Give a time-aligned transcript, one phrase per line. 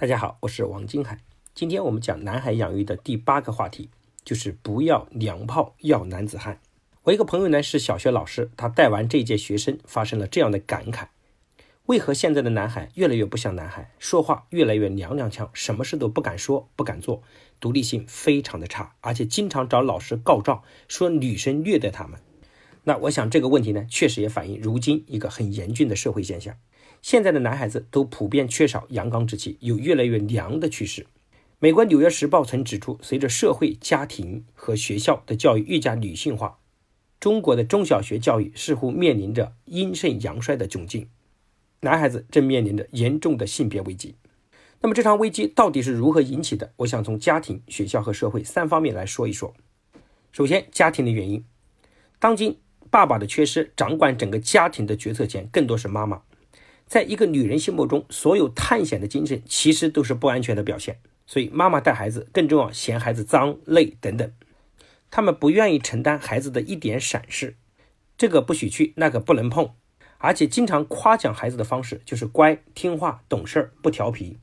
[0.00, 1.18] 大家好，我是王金海。
[1.54, 3.90] 今天我们讲男孩养育的第八个话题，
[4.24, 6.58] 就是不要娘炮，要男子汉。
[7.02, 11.08] 我一个朋友呢是小学老师，他带完这一届学生，发生了这样的感慨：
[11.84, 17.22] 为何现在的男孩越来越不像男孩，说话越来越娘娘腔，什么事都不敢说、不敢做，
[17.60, 22.18] 独立性非常的差，而且经常找老师告状，说女生虐待他们。
[22.84, 26.56] 那我想这个问题呢，确实也反映如今一个很严峻的社会现象。
[27.02, 31.06] 现在的男孩子都普遍缺少阳刚之气，有越来越娘的趋势。
[31.58, 36.58] 美国《纽约时报》曾指出，随着社会、家庭和学校的教育愈加女性化，
[37.18, 41.08] 中国的中小学教育似乎面临着阴盛阳衰的窘境，
[41.80, 44.14] 男孩子正面临着严重的性别危机。
[44.80, 46.72] 那么这场危机到底是如何引起的？
[46.76, 49.52] 我想从家庭、学校和社会三方面来说一说。
[50.32, 51.44] 首先，家庭的原因，
[52.18, 56.22] 当今爸爸的缺失，掌管整个家庭的决策权更多是妈妈。
[56.90, 60.98] 在一个女人心目中，所有探险的精神其实都是不安全的表现。
[61.24, 64.32] 所以，妈妈带孩子更重要，嫌孩子脏、累等等。
[65.08, 67.54] 他们不愿意承担孩子的一点闪失，
[68.18, 69.70] 这个不许去，那个不能碰，
[70.18, 74.38] 而且经常夸奖孩子的方式就是乖、听话、懂事儿、不调皮。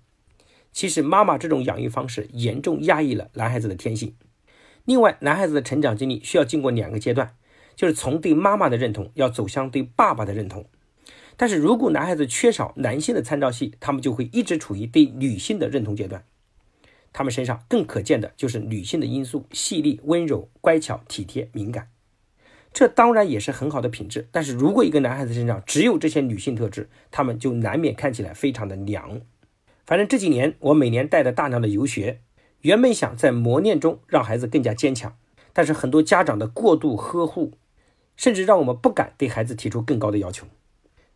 [0.72, 4.16] 其实，妈妈这种养育方式严重压抑了男孩子的天性。
[4.86, 7.36] 另外，男孩子的成长经历需要经过两个阶段，
[7.76, 10.66] 就是从对妈妈的认同，要走向对爸爸的认同。
[11.38, 16.26] 但是如果男孩子缺少男性的参照系，他们就会一直处于对女性的认同阶段。
[17.14, 21.90] 他们身上更可见的就是女性的因素：细腻、温柔、乖巧、体贴、敏感。
[22.74, 24.28] 这当然也是很好的品质。
[24.32, 29.22] 但是如果一个男孩子身上只有这些女性特质，他们就难免看起来非常的娘。
[29.86, 32.20] 反正这几年我每年带着大量的游学，
[32.62, 35.16] 原本想在磨练中让孩子更加坚强，
[35.54, 37.54] 但是很多家长的过度呵护，
[38.16, 40.46] 甚至让我们不敢对孩子提出更高的要求。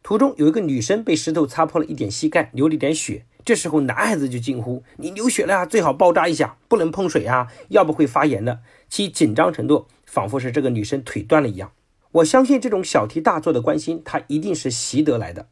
[0.03, 3.25] 途中有一个女生被石头擦破了一点膝盖，流了一点血。
[3.45, 11.71] 这时候男孩子就惊呼：“你流血了啊，最好包扎一下，不能碰水啊，要不会发炎的。”其紧张程度仿佛是这个女生腿断了一样。
[12.11, 15.47] 我相信这种小题大做的关心，他一定是习得来的，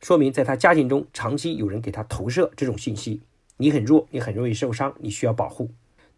[0.00, 3.20] 说明在他家庭中长期有人给他投射这种信息：
[3.58, 5.70] 你很弱，你很容易受伤，你需要保护。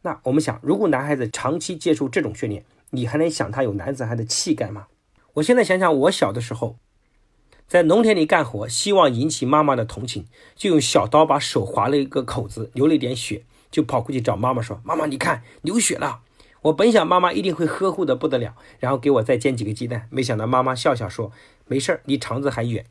[0.03, 4.87] 那我们想，如果男孩子长期接受这种训练，你还能想他有男子汉的气概吗？
[5.35, 6.77] 我现在想想，我小的时候。
[7.71, 10.27] 在农田里干活，希望引起妈妈的同情，
[10.57, 16.23] 就用小刀把手划了一个口子，流了一点血，就跑过去找妈妈说：“妈妈，你看流血了。”
[16.63, 21.31] 我本想妈妈一定会呵护的不得了，然后给我再煎几个鸡蛋，没想到妈妈笑笑说
[21.69, 22.85] ：“没事儿，离肠子还远。”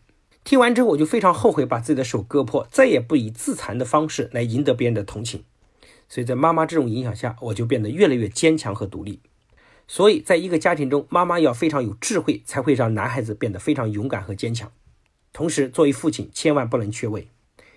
[0.45, 5.43] 听完之后，我就非常后悔把自己的手割破，再也不以自残的方式来赢得别人的同情。
[6.07, 9.19] 所以在妈妈这种影响下，我就变得越来越坚强和独立。
[9.91, 14.71] 所以，在一个家庭中，妈妈要非常有智慧，才会让男孩子变得非常勇敢和坚强。
[15.33, 17.27] 同时，作为父亲，千万不能缺位，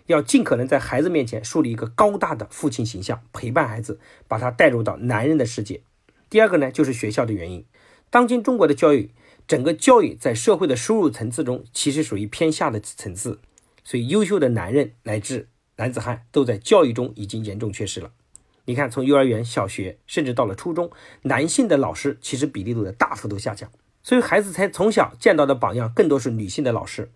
[0.09, 5.81] 要尽可能在孩子面前树立一个高大的父亲形象，陪伴孩子，把他带入到男人的世界。
[6.29, 7.65] 第二个呢，就是学校的原因。
[8.11, 9.13] 当今中国的教育，
[9.47, 13.41] 整个教育在社会的收入层次中，其实属于偏下的层次，
[13.83, 18.13] 所以优秀的男人乃至男子汉，都在教育中已经严重缺失了。
[18.65, 20.91] 你看，从幼儿园、小学，甚至到了初中，
[21.23, 23.69] 男性的老师其实比例都在大幅度下降，
[24.05, 27.11] 所以孩子才从小见到的榜样更多是女性的老师。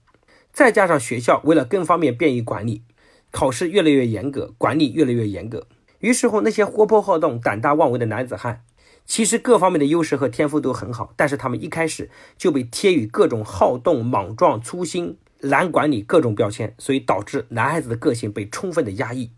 [0.52, 2.82] 再加上学校为了更方便便于管理，
[3.30, 5.68] 考试越来越严格，管理越来越严格。
[6.00, 8.64] 于是乎，那些活泼好动、胆大妄为的男子汉，
[9.04, 19.30] 其实各方面的优势和天赋都很好，但是他们一开始就被贴予各种好动、莽撞、粗心、难管理各种标签，所以导致男孩子的个性被充分的压抑，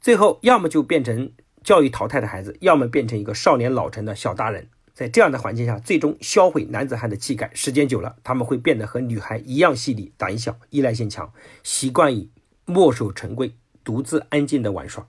[0.00, 1.30] 最后要么就变成。
[1.62, 7.50] 教育淘汰的孩子，要么变成一个少年老成的小大人，在这样的环境下，最终销毁男子汉的气概。
[7.54, 11.32] 时间久了，他们会变得和女孩一样细腻、胆小、依赖性强，
[11.62, 12.28] 习惯于
[12.64, 13.54] 墨守成规、
[13.84, 15.06] 独自安静的玩耍。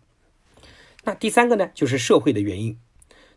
[1.04, 2.78] 那第三个呢，就是社会的原因。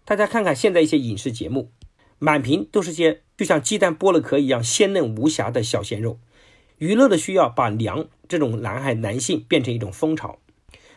[0.04, 1.70] 大家看看现在一些影视节目，
[2.19, 6.19] 满屏都是些就像鸡蛋剥了壳一样鲜嫩无瑕的小鲜肉。
[6.78, 10.38] 娱乐的需要把娘这种男孩男性变成一种风潮。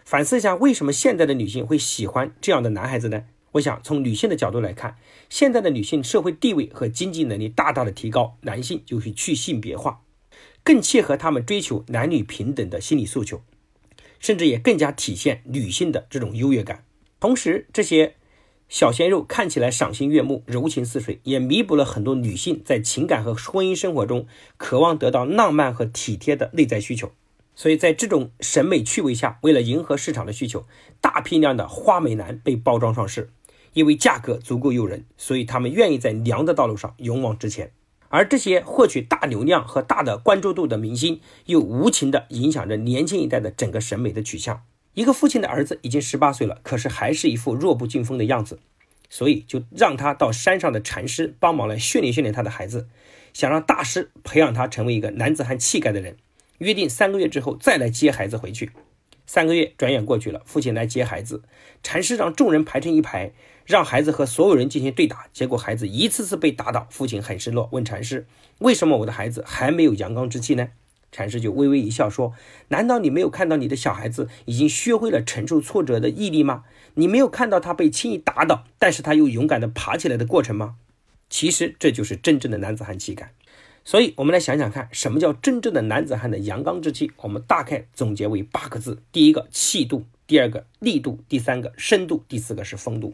[0.07, 3.25] 反思一下，为什么现在的女性会喜欢这样的男孩子呢？
[3.51, 4.95] 我想从女性的角度来看，
[5.27, 9.99] 现在的女性社会地位和经济能力大大的提高，男性就是去性别化，
[10.63, 13.41] 更切合他们追求男女平等的心理诉求，
[14.17, 16.85] 甚至也更加体现女性的这种优越感。
[17.19, 18.15] 同时，这些
[18.69, 24.25] 小鲜肉看起来赏心悦目、柔情似水，也弥补了很多女性在情感和婚姻生活中
[24.55, 27.11] 渴望得到浪漫和体贴的内在需求。
[27.57, 30.67] 所以在这种审美趣味下，为了迎合市场的需求，
[31.01, 33.31] 大批量的花美男被包装上市，
[33.73, 37.71] 因为价格足够诱人，所以他们愿意在娘的道路上勇往直前。
[38.09, 44.61] 而这些获取大流量和大的关注度的明星，又无情地影响着年轻一代的整个审美的取向，
[44.93, 48.59] 一个父亲的儿子已经十八岁了，可是还是一副弱不禁风的样子，
[49.09, 52.87] 所以就让他到山上的禅师帮忙来训练训练他的孩子，
[53.33, 56.17] 想让大师培养他成为一个男子汉气概的人。
[56.59, 58.71] 约定三个月之后再来接孩子回去。
[59.25, 61.43] 三个月转眼过去了，父亲来接孩子，
[61.83, 63.33] 禅师让众人排成一排，
[63.65, 65.27] 让孩子和所有人进行对打。
[65.33, 68.25] 结果孩子一次次被打倒，父亲很失落，问禅师
[68.59, 70.69] ：“为什么我的孩子还没有阳刚之气呢？”
[71.11, 72.33] 禅师就微微一笑说
[72.69, 76.63] ：“难道你没有看到你的小孩子已经学会了承受挫折的毅力吗？
[76.93, 80.75] 你没有看到他被轻易打倒，但是他又勇敢地爬起来的过程吗？
[81.29, 83.33] 其实这就是真正的男子汉气概。
[83.87, 87.09] 所以，我们来想想看，什么叫真正的男子汉的阳刚之气？
[87.21, 93.13] 我们大概总结为八个字：第一个气度，第二个力度，第三个深度，第四个是风度。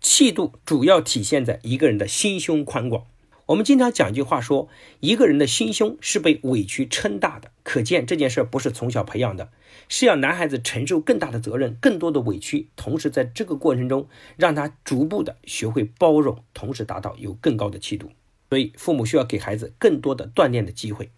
[0.00, 3.06] 气度主要体现在一个人的心胸宽广。
[3.46, 4.68] 我们经常讲一句话说，
[5.00, 9.50] 一个人的心胸是被委屈撑大的，可见这件事不是从小培养的，
[9.88, 14.06] 是要男孩子承受更大的责任、更多的委屈，同时在这个过程中
[14.36, 18.12] 让他逐步的学会包容，同时达到有更高的气度。
[18.52, 21.10] 所以，父母需要给孩子更多的锻炼的机会。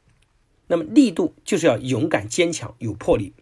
[0.69, 3.33] 那么，力度就是要勇敢、坚强、有魄力。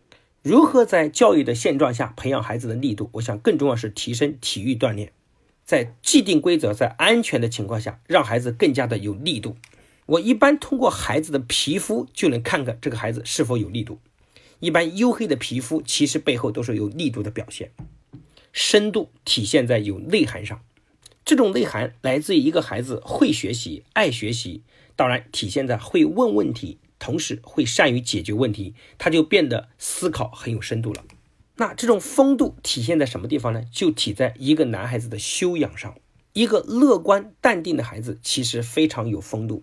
[0.41, 3.11] 如何在教育的现状下培养孩子的力度？
[3.13, 5.13] 我想，更重要是提升体育锻炼。
[5.67, 9.59] 在既定规则、在安全的情况下，让孩子更加的有力度。
[10.07, 13.99] 我一般通过孩子的皮肤就能看看这个孩子是否有力度。
[14.61, 17.73] 一般黝黑的皮肤其实背后都是有力度的表现。
[18.55, 20.63] 深度体现在有内涵上，
[21.25, 24.63] 这种内涵来自于一个孩子会学习、爱学习，
[24.97, 31.05] 当然体现在会问问题，同时会善于解决问题，他就变得思考很有深度了。
[31.57, 33.63] 那这种风度体现在什么地方呢？
[33.71, 35.95] 就体在一个男孩子的修养上。
[36.33, 39.63] 一个乐观淡定的孩子，其实非常有风度。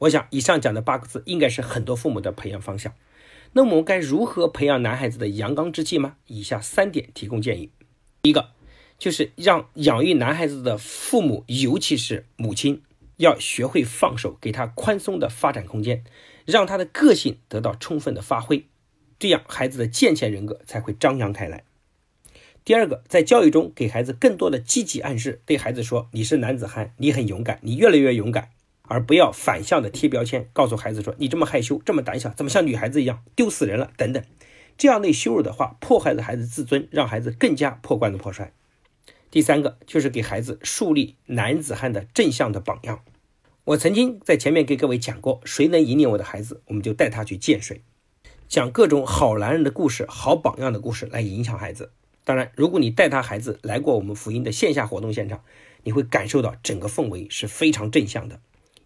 [0.00, 2.92] 我想，以上讲的八个字，应该是很多父母的培养方向。
[3.52, 6.16] 那么，我们该如何培养男孩子的阳刚之气吗？
[6.26, 7.70] 以下三点提供建议。
[8.22, 8.48] 第一个，
[9.04, 12.80] 就是让养育男孩子的父母，尤其是母亲，
[13.18, 16.02] 要学会放手，给他宽松的发展空间，
[16.46, 18.64] 让他的个性得到充分的发挥。
[19.18, 21.64] 这样，孩子的健全人格才会张扬开来。
[22.64, 28.52] 第二个，在教育中给孩子更多的积极暗示，对孩子说：“你是男子汉，你很勇敢，你越来越勇敢。”
[28.88, 34.24] 而不要反向的贴标签，告诉孩子说：“你这么害羞，这么胆小，怎么像女孩子一样，丢死人了？”等等，
[34.78, 38.50] 这样类羞辱的话，破坏了孩子自尊，让孩子更加破罐子破摔。
[39.34, 43.02] 第三个，就是给孩子树立男子汉的正向的榜样。
[43.64, 47.80] 我曾经在前面给各位讲过，谁能引领我的孩子，我们就带他去见谁。
[48.46, 51.90] 讲各种好男人的故事、好榜样的故事来影响孩子。
[52.22, 55.42] 当然，如果你带他孩子来过我们福音的线下活动现场，
[55.82, 58.38] 你会感受到整个氛围是非常正向的。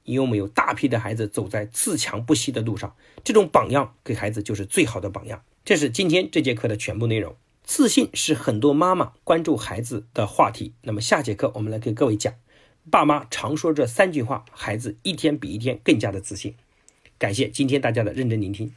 [0.04, 5.42] 因为我们有大批的孩子走在自强不息的路上，这种榜样给孩子就是最好的榜样。
[5.66, 7.36] 这是今天这节课的全部内容。
[7.68, 10.72] 自信是很多妈妈关注孩子的话题。
[10.80, 12.32] 那么下节课我们来给各位讲，
[12.90, 16.54] 爸妈常说这三句话，孩子一天比一天更加的自信。
[17.18, 18.72] 感谢今天大家的认真聆听。